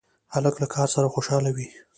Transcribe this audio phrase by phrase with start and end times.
[0.33, 1.67] هلک له کار سره خوشحاله وي.